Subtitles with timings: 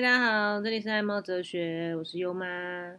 [0.00, 2.46] 大家好，这里是爱猫哲学，我是优妈。
[2.46, 2.98] 然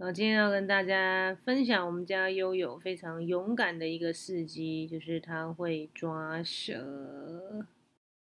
[0.00, 7.64] 后今天要跟大家分享我们家悠悠非常勇敢的一个事迹，就是它会抓蛇，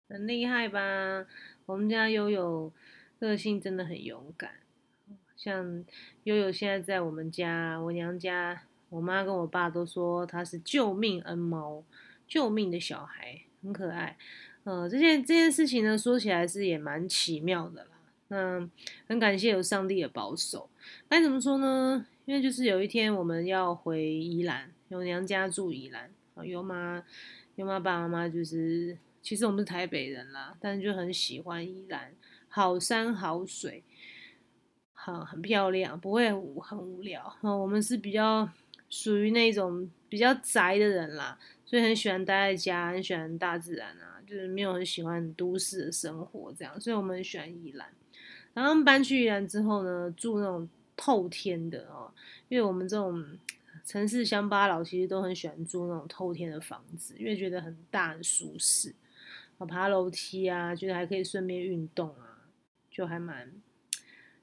[0.08, 1.26] 很厉害吧？
[1.66, 2.72] 我们家悠悠
[3.18, 4.52] 个性真的很勇敢，
[5.34, 5.84] 像
[6.22, 11.82] 悠悠现在在我们家，我娘家，我妈跟我爸都说它是救命恩猫，
[12.28, 14.16] 救命的小孩，很可爱。
[14.62, 17.86] 呃，这件这件事情呢，说起来是也蛮奇妙的。
[18.30, 18.68] 那
[19.08, 20.70] 很感谢有上帝的保守。
[21.08, 22.06] 该怎么说呢？
[22.24, 27.04] 因为就是有一天我们要回宜兰，有娘家住宜兰，啊，有妈
[27.56, 32.12] 有妈爸妈妈就是，其实我们是台北人啦，但是就很喜欢宜兰，
[32.48, 33.82] 好山好水，
[34.92, 37.36] 好很漂亮，不会很无聊。
[37.42, 38.48] 我们是比较
[38.88, 41.36] 属于那种比较宅的人啦，
[41.66, 44.22] 所以很喜欢待在家，很喜欢大自然啊。
[44.24, 47.88] 就是没有很喜欢都市的生活，这样，所以我们很喜欢宜兰。
[48.52, 52.12] 然后搬去宜兰之后呢，住那种透天的哦，
[52.48, 53.24] 因为我们这种
[53.84, 58.94] 城市乡巴佬其实都很喜欢住那种透天的房子，因为觉得很大很舒适，
[59.68, 62.44] 爬楼梯啊，觉得还可以顺便运动啊，
[62.90, 63.52] 就还蛮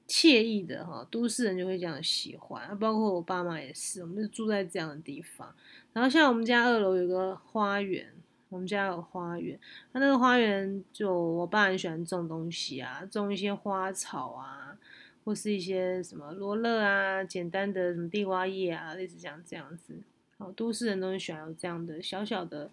[0.08, 1.06] 惬意的哈。
[1.10, 5.54] 都市人就会这样喜欢，包括我爸妈也是，我们就住在这样的地方。
[5.92, 8.12] 然后像我们家二楼有个花园。
[8.50, 9.58] 我们家有花园，
[9.92, 14.76] 那那个花园就我爸很喜欢种东西啊，种一些花草啊，
[15.24, 19.94] 或是一些什么罗勒啊，简单的什么地瓜叶啊，类似像这样子。
[20.38, 22.70] 好，都市人都很喜欢有这样的小小的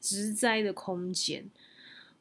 [0.00, 1.48] 植栽的空间。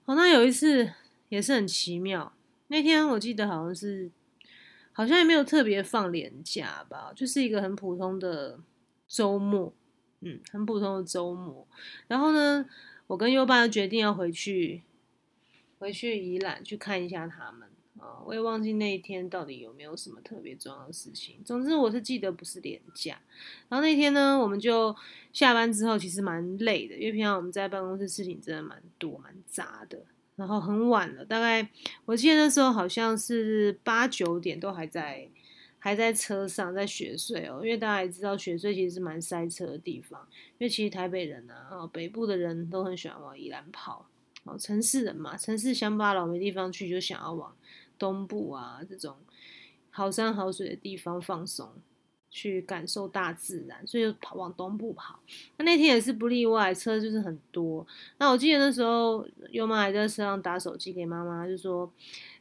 [0.05, 0.91] 好，那有一次
[1.30, 2.31] 也是很奇妙，
[2.67, 4.11] 那天我记得好像是
[4.91, 8.59] 好像也没有特别放年假吧，就是一个很普通的
[9.07, 9.73] 周末。
[10.25, 11.67] 嗯，很普通的周末，
[12.07, 12.66] 然后呢，
[13.07, 14.81] 我跟优爸决定要回去，
[15.79, 17.67] 回去宜兰去看一下他们
[18.00, 18.23] 啊。
[18.25, 21.41] 我也忘记那一天到底有没有什么特别重要的事情。
[21.44, 23.19] 总之我是记得不是连假。
[23.67, 24.95] 然后那天呢，我们就
[25.33, 30.00] 下班之后其实蛮累的，因为平常我们在办公室事情真的蛮多蛮杂的。
[30.38, 31.67] 然后很晚了，大概
[32.06, 35.28] 我记得那时候好像是八九点都还在。
[35.83, 40.25] 还在车上在雪隧哦，因为大家也知道雪隧其实是蛮塞车的地方，
[40.57, 44.07] 因为其实台北人啊，哦北部的人都很喜欢往宜兰跑，
[44.45, 47.53] 哦城市人嘛，城市乡巴佬没地方去，就想要往
[47.99, 49.17] 东部啊这种
[49.89, 51.73] 好山好水的地方放松。
[52.33, 55.19] 去感受大自然，所以就跑往东部跑。
[55.57, 57.85] 那那天也是不例外，车就是很多。
[58.17, 61.88] 那我记得那时候优妈还在车上打手机给妈妈，就说：“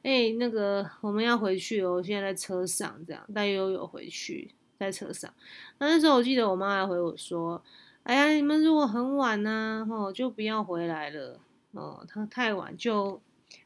[0.03, 5.30] 哎，那个我们要回去哦，现在在车上，这样带悠悠回去，在车上。”
[5.78, 7.62] 那那时候我记得我妈还回我说
[8.04, 11.38] ：“哎呀，你们如果很晚呢，哦，就不要回来了
[11.72, 13.20] 哦，他太晚就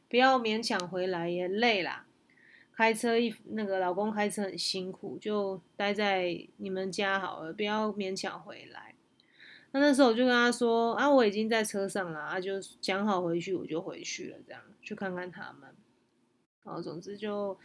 [0.09, 2.03] 不要勉强回来，也累啦。”
[2.77, 8.93] 开车一那个老公开车很辛苦，就待在你们家好了，不要勉强回来。
[9.71, 15.75] 那那时候我就跟他说啊，我已经在车上了啊，就讲好回去我就回去了，这样去看看他们。
[16.63, 17.57] 然后总之就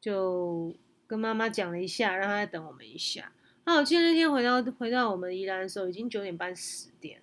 [0.00, 0.72] 就
[1.08, 3.32] 跟妈妈讲了一下，让她再等我们一下。
[3.64, 7.20] 那我记得那天回到回到我们宜兰的时候，已经九点半十点。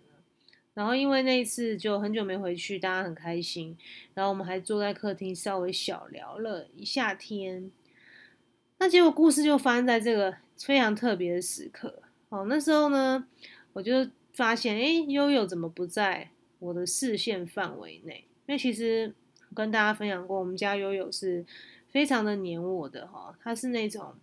[0.78, 3.76] 然后因为那一次就很久没回去，大家很开心。
[4.14, 7.72] 然后我们还坐在客厅稍微小聊了一下天。
[8.78, 12.04] 那结果故事就发生在这个非常特别的时刻。
[12.30, 13.28] 哦，那时候呢，
[13.74, 16.30] 我就发现，哎，悠悠怎么不在
[16.60, 18.28] 我的视线范围内？
[18.46, 19.16] 因为其实
[19.56, 21.44] 跟大家分享过，我们家悠悠是
[21.90, 23.36] 非常的黏我的哈。
[23.42, 24.14] 他是那种，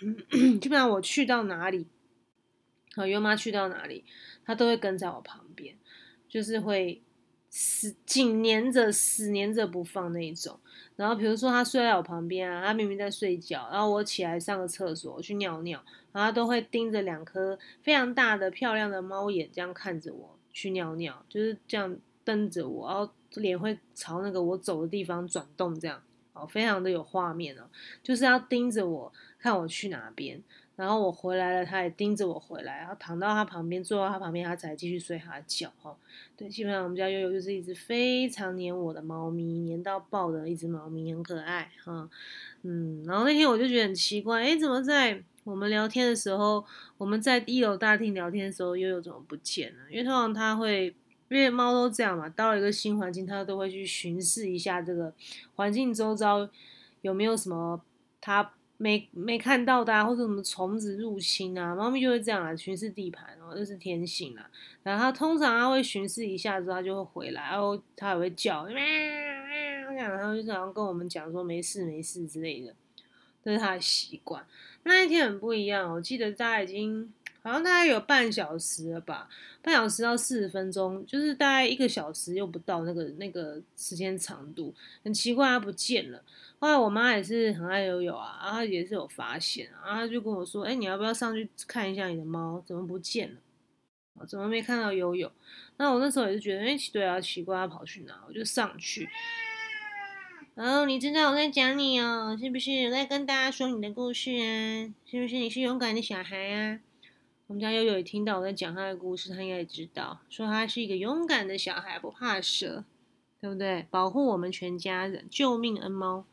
[0.58, 1.84] 基本上我去到哪里。
[2.96, 4.04] 和优妈去到哪里，
[4.44, 5.76] 他都会跟在我旁边，
[6.28, 7.02] 就是会
[7.50, 10.58] 死紧黏着、死黏着不放那一种。
[10.96, 21.94] 然后比如说他睡在我旁边啊，他明明在睡觉，然后我起来上个厕所去尿尿，然后都会盯着两颗非常大的、漂亮的猫眼这样看着我去尿尿，就是这样
[22.24, 27.68] 瞪着我，然后脸会朝那个我走的地方转动，这样哦，非常的有画面哦，
[28.02, 30.42] 就是要盯着我看我去哪边。
[30.76, 35.96] 然后我回来了，他也盯着我回来，然后躺到他旁边，坐到他旁边，他才继续睡他的觉哈。
[36.36, 42.08] 对，基本上我们家悠悠就是一只非常黏我的猫咪，黏到爆的一只猫咪，很可爱哈。
[42.62, 46.62] 嗯，然后那天我就觉得很奇怪，哎，怎么在我们聊天的时候，
[46.98, 49.78] 我们在一楼大厅聊天的时候，悠悠怎么不见了？
[49.90, 50.94] 因为通常它会，
[51.30, 55.14] 因为猫都这样嘛，到了一个新环境，它都会去巡视一下这个
[55.54, 56.46] 环境周遭
[57.00, 57.80] 有没有什么
[58.20, 58.52] 它。
[58.78, 64.50] 没没看到的，或者什么虫子入侵啊，猫咪就会这样啊，巡视地盘哦，这是天性啊。
[64.82, 68.82] 然后它通常它会巡视一下之后，它就会回来，然后它也会叫，喵喵
[69.88, 72.74] 这样，然后就是好像跟我们讲说没事没事之类的，
[73.42, 74.46] 这是它的习惯。
[74.84, 77.12] 那一天很不一样，我记得大家已经
[77.46, 79.28] 好像大概有半小时了吧，
[79.62, 86.20] 半小时到四十分钟，就是大概一个小时又不到那个那个时间长度，很奇怪它不见了。
[86.58, 94.26] 后来我妈也是很爱游泳啊，然后也是有发现，然后她就跟我说：“哎，你要不要上去看一下你的猫怎么不见了？
[94.26, 95.30] 怎么没看到游泳？”
[95.78, 98.24] 那我那时候也是觉得，哎，对啊，奇怪，它跑去哪？
[98.26, 99.08] 我就上去。
[100.56, 102.86] 然后你知道我在讲你哦，是不是？
[102.86, 104.90] 我在跟大家说你的故事啊？
[105.08, 105.36] 是不是？
[105.36, 106.80] 你是勇敢的小孩啊？
[107.48, 112.84] 我们家悠悠也听到我在讲他的故事，他应该也知道，说他是一个勇敢的小孩，不怕蛇，
[113.40, 113.86] 对不对？
[113.88, 116.24] 保护我们全家人，救命恩猫。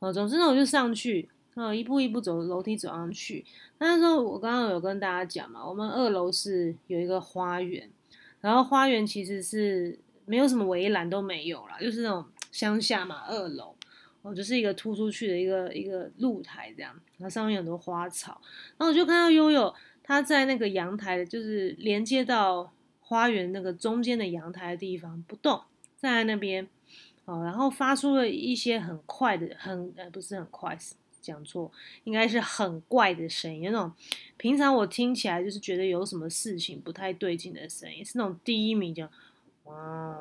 [0.00, 3.46] 哦，总之呢，我就上去，哦，一步一步走楼梯走上去。
[3.78, 7.90] 那时候我刚刚有跟大家讲嘛，我们二楼是有一个花园。
[8.42, 13.74] 然后花园其实是没有什么围栏都没有啦，就是那种乡下嘛，二楼
[14.20, 18.40] 哦，就是一个突出去的一个一个露台这样，然后上面有很多花草，
[18.76, 19.74] 然后我就看到悠悠
[20.08, 25.60] 他在那个阳台，就是连接到花园那个中间的阳台的地方不动，
[25.98, 26.66] 站在那边
[27.26, 30.78] 哦，然后发出了一些很快的，很呃不是很快。
[31.20, 31.70] 讲错，
[32.04, 33.92] 应该是很怪的声音，那种
[34.38, 39.10] 平常我听起来就是觉得有什么事情不太对劲的声音，是那种低鸣，叫
[39.64, 40.16] 哇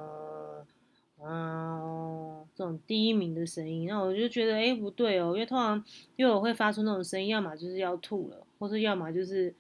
[1.20, 5.82] 哇这种低鸣的声音，那我就觉得哎不对哦，因为通常
[6.18, 9.54] 因为我会发出那种声音，要么就是要吐了，或者要么就是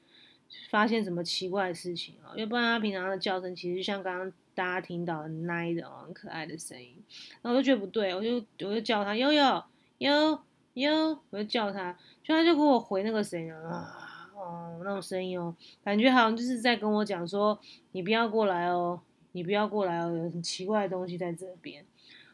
[0.69, 6.95] 发现什么奇怪的事情啊，要不然它平常的叫声其实就像刚刚大家听到的奶的很可爱的声音，
[7.41, 8.35] 然后我就觉得不对，我就
[8.67, 9.63] 我就叫他悠悠
[9.99, 10.39] 悠。
[10.77, 11.91] 哟，我就叫他，
[12.23, 17.59] 就他就给我回那个声音啊，哦，那种声音哦，感觉好像就是在跟我讲说，
[17.93, 19.01] 你不要过来哦，
[19.31, 21.83] 你不要过来哦，有很奇怪的东西在这边。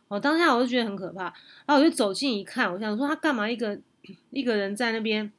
[0.10, 1.24] 哦，当下我就觉得很可怕，
[1.66, 3.80] 然后我就走近一看，我想说他干嘛一个
[4.32, 5.32] 一个人在那边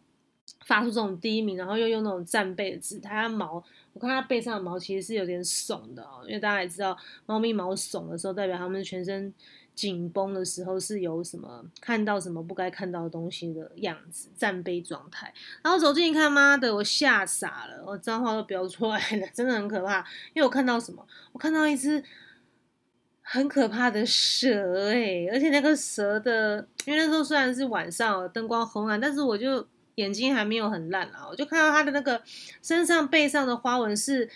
[0.64, 3.62] 发出这种低鸣，然后又用那种战备的姿态，毛，
[3.92, 6.96] 我看它背上的毛其实是有点耸的哦，因为大家也知道，
[7.26, 9.32] 猫咪毛耸的时候，代表它们全身。
[9.74, 15.34] 紧绷的时候是有什么看到什么不该看到的东西的样子，战备状态。
[15.64, 19.98] 然后走近一看，妈的，我吓傻了，我脏话都飙出来了，真的很可怕。
[20.32, 21.04] 因为我看到什么？
[21.32, 22.00] 我看到一只
[23.20, 29.66] 很可怕的蛇，哎，而且那个蛇的，因为那时候虽然是晚上，灯光昏暗，但是我就
[29.96, 32.20] 眼睛还没有很烂啊，我就看到它的那个
[32.62, 34.28] 身上背上的花纹是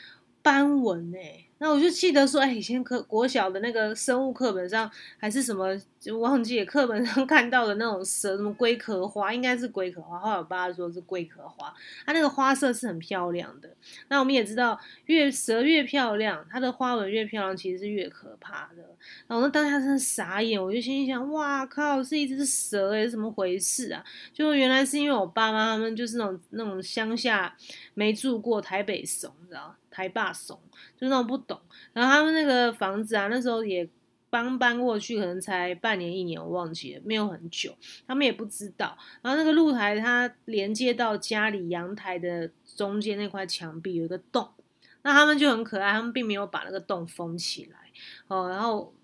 [0.48, 1.44] 斑纹，哎。
[1.60, 10.20] 那我就记得说，哎，以前课国小的那个生物课本上还是什么，就忘记课本上看到的那种蛇，什么龟壳花，应该是龟壳花。
[10.20, 11.74] 后来我爸说是龟壳花，
[12.06, 13.68] 它那个花色是很漂亮的。
[14.06, 18.84] 那我们也知道，越蛇越漂亮，它的花纹越漂亮，其实是越可怕的。
[19.26, 24.02] 然后那当下真的傻眼，我就心想，哇靠，是一只蛇诶，怎么回事啊？
[24.32, 27.52] 就原来是因为我爸妈他们就是那种那种乡下
[27.94, 29.74] 没住过台北怂，你知道。
[29.90, 30.60] 台霸怂，
[30.96, 31.60] 就那种不懂。
[31.92, 33.88] 然后他们那个房子啊，那时候也
[34.30, 37.76] 刚搬过去，可能才半年一年，我忘记了，没有很久。
[38.06, 38.96] 他们也不知道。
[39.22, 44.48] 然后那个露台，它连接到家里阳台的中间那块墙壁有一个洞，
[45.02, 47.78] 那他们就很可爱，他们并没有把那个洞封起来
[48.26, 48.94] 哦，然后。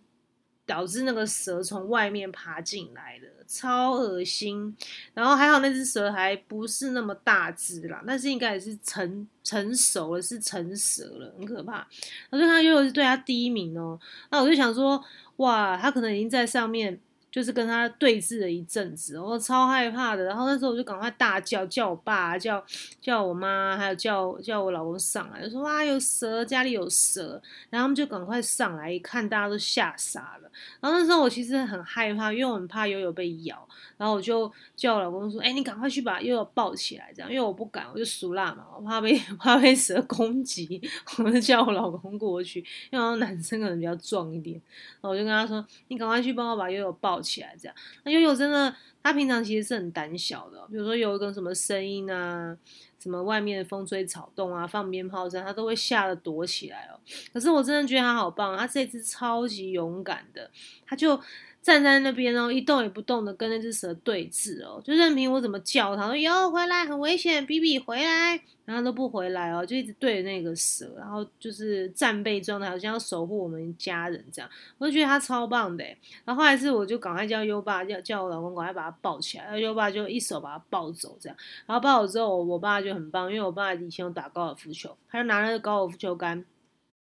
[0.66, 4.76] 导致那个蛇从外面爬进来了，超恶心。
[5.12, 11.86] 然后还好那只蛇还不是那么大只啦，但是应该也是成成熟了，是成蛇了，很可怕。
[12.30, 13.98] 我就看悠悠是对他第一名哦，
[14.30, 15.02] 那我就想说，
[15.36, 17.00] 哇，他可能已经在上面。
[17.34, 20.22] 就是跟他对峙了一阵子，我超害怕的。
[20.22, 22.64] 然后那时候我就赶快大叫，叫我爸，叫
[23.00, 27.42] 叫我妈，还有叫叫我老公上来，就说哇有蛇，家里有蛇。
[27.70, 30.50] 然后他们就赶快上来一看，大家都吓傻了。
[30.78, 33.66] 然后那时候我其实很害怕，因为我很怕悠悠被咬。
[33.96, 40.80] 然后我就叫我老公说：“哎，你赶快去把悠悠抱起来，这样，因为我不敢，我就熟辣嘛，我怕被 怕被蛇攻击。
[41.18, 44.54] 我就叫我老公过去，因为男生可能比较壮一点。
[45.00, 47.74] 然后我就跟他说：你赶快去帮我把悠悠抱起来，这样。
[48.04, 52.56] 那悠悠真的，他平常其实是很胆小的，比如说有一个什么声音啊，
[53.00, 57.00] 什么外面的风吹草动啊，放鞭炮声，他都会吓得躲起来哦。
[57.32, 60.50] 可是我真的觉得他好棒，他这只超级勇敢的，
[60.86, 61.18] 他就。
[61.64, 75.82] 站在那边哦，一动也不动的跟那只蛇对峙哦，就任凭我怎么叫它，说哟回来很危险，比比回来，然后都不回来哦，就一直对着那个蛇，然后就是战备状态，好像要守护我们家人这样，我就觉得他超棒的。
[76.26, 86.44] 然后后来是我就赶快叫优爸叫叫我老公赶快把他抱起来，然后优爸就一手把他抱走这样，然后抱走之后，我爸就很棒，因为我爸以前有打高尔夫球，他就拿那个高尔夫球杆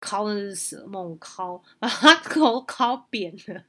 [0.01, 3.61] 敲那只蛇，猛敲，把它 头敲扁了。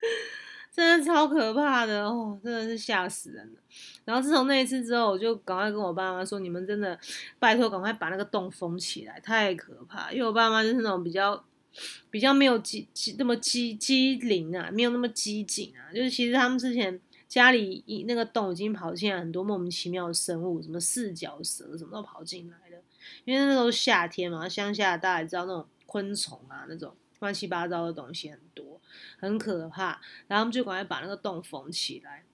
[0.72, 3.60] 真的超可怕的哦，真的是吓死人了。
[4.04, 6.98] 然后自从那一次之后，我就赶快跟我爸妈说：“你们真的
[7.38, 11.44] 拜托，赶快把那个洞封起来，太可怕。”因为我爸妈就是那种比较
[12.08, 15.92] 比较没有机机那么机机灵啊，没有那么机警啊。
[15.92, 22.82] 就是其实他们之前家里一那个洞已经跑进来很多莫名其妙的生物，什么四脚蛇什么都跑进来了。
[23.24, 28.69] 因为那时候夏天嘛，乡下大家也知道那种昆虫啊，那种乱七八糟的东西很多，
[29.20, 30.00] 很可怕。
[30.26, 32.24] 然后我们就赶快把那个洞缝起来。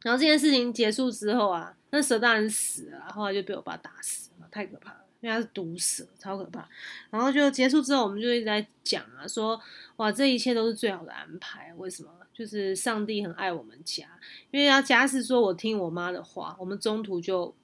[0.00, 6.68] 然后这件事情结束之后啊，那蛇当然死了，后来就被我爸打死了，太可怕了，因为它是毒蛇，超可怕。
[7.10, 9.60] 然后就结束之后，我们就一直在讲啊，说
[9.96, 11.72] 哇，这一切都是最好的安排。
[11.74, 12.10] 为什么？
[12.32, 14.08] 就是上帝很爱我们家，
[14.50, 17.54] 因为要家是说我听我妈的话，我们中途就。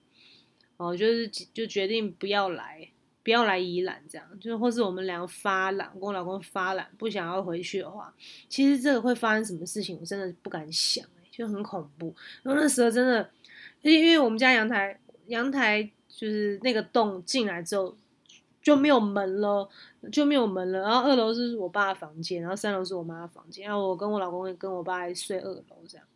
[0.77, 2.89] 哦，就是就决定不要来，
[3.29, 8.11] 不要来宜兰这样，就或是我们两个发懒，我跟我老公发懒，不想要回去的话，
[8.49, 12.15] 其实这个会发生什么事情，我真的不敢想，就很恐怖。
[12.43, 13.31] 然后那时候真的，
[13.83, 17.95] 因为因为我们家阳台阳台就是那个洞进来之后
[18.63, 19.69] 就没有门了，
[20.11, 20.81] 就没有门了。
[20.81, 26.07] 然后二楼是我爸的房间，然后三楼是我妈的房间，然后我跟我老公跟我爸睡二楼这样。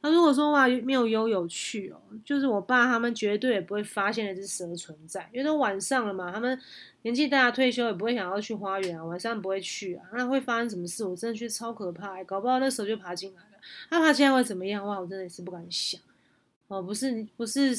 [0.00, 6.58] 那如果说哇没有悠有趣哦，就是我爸他们绝对也不会发现那只蛇存在，因为都晚上了嘛，他们
[7.02, 11.04] 年纪大退休也不会想要去花园啊，晚上不会去啊，那会发生什么事？
[11.04, 13.58] 我真的觉得超可怕，搞不好那蛇就爬进来了，
[13.90, 14.86] 他爬进来会怎么样？
[14.86, 16.00] 哇，我真的是不敢想
[16.68, 17.74] 哦，不是不是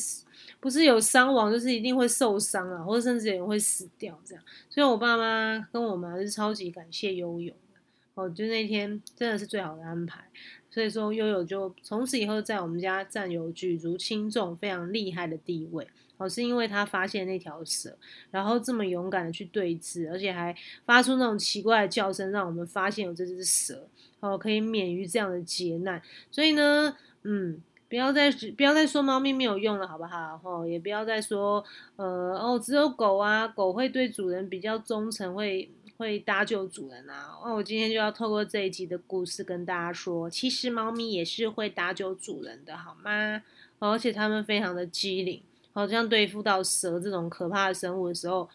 [0.59, 7.79] 不是有伤亡，就是一定会受伤啊，或者甚至有人会死掉这样，所以我爸妈跟我们还是超级感谢悠悠的
[8.15, 10.25] 哦，就那天真的是最好的安排。
[10.71, 15.87] 所以说，悠悠就从此以后在我们家占有举足轻重、非常厉害的地位。
[16.17, 17.97] 哦，是因为他发现那条蛇，
[18.29, 20.53] 然后这么勇敢的去对峙，而且还
[20.85, 23.87] 发出那种奇怪的叫声，让我们发现有这只蛇，
[24.19, 26.01] 哦，可以免于这样的劫难。
[26.29, 30.37] 所以呢，嗯，不要再不要再说猫咪没有用了，好不好？
[30.43, 31.63] 哦，也不要再说，
[31.95, 35.69] 呃，哦，只有狗啊，狗会对主人比较忠诚，会。
[35.99, 37.37] 会搭救主人啊！
[37.43, 43.43] 那我今天就要透过这一集的故事跟大家说，其实猫咪也是会搭救主人的，好吗？
[43.79, 48.49] 而且它们非常的机灵，好像对付到蛇这种可怕的生物的时候，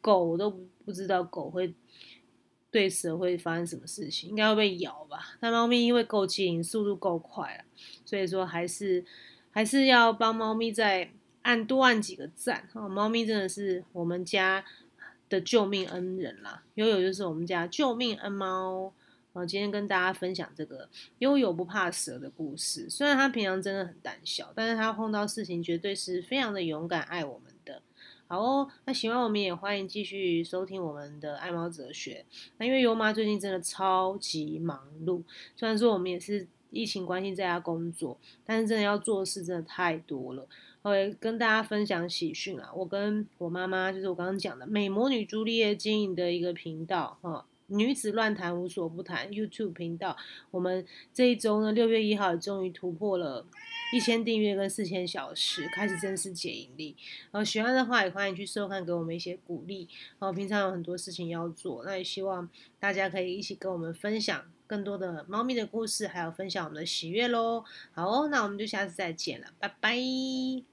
[0.00, 0.50] 狗都
[0.84, 1.72] 不知道狗会
[2.72, 5.36] 对蛇会发生什么事情，应该会被咬吧？
[5.38, 7.64] 但猫咪因为够机灵，速度够快了，
[8.04, 9.04] 所以说还是
[9.52, 11.12] 还是要帮猫咪再
[11.42, 12.88] 按多按几个赞哈！
[12.88, 14.64] 猫咪真的是我们家。
[15.28, 18.92] 的救命恩人啦，悠悠就是我们家救命恩猫。
[19.34, 22.88] 然后今天跟大家分享这个悠悠不怕蛇的故事。
[22.90, 27.80] 虽然他平常真的很胆小，但是他碰到事情绝对是非常的勇敢，爱我们的。
[28.26, 32.24] 好哦，那喜欢我们也欢迎继续收听我们的爱猫哲学。
[32.56, 35.22] 那因为优妈最近真的超级忙碌，
[35.54, 40.48] 虽然说我们也是疫情关系在家工作，但是真的要做的事真的太多了。
[40.88, 42.70] 会跟大家分享喜讯啊！
[42.74, 50.16] 我跟我妈妈，就是我刚刚讲的美魔女朱丽叶经营的一个频道哈，女子乱谈无所不谈 YouTube 频道。
[50.50, 53.46] 我们这一周呢，六月一号终于突破了
[53.92, 56.96] 一千订阅跟四千小时，开始正式解盈利。
[57.30, 59.88] 然后喜欢的话，也欢迎去收看，给我们一些鼓励。
[60.18, 64.44] 然后平常有很多事情要做，那也希望大家可以一起跟我们分享。
[64.68, 67.64] 更多的猫咪的故事，还有分享我们的喜悦喽。
[67.92, 70.67] 好哦，那我们就下次再见了，拜拜。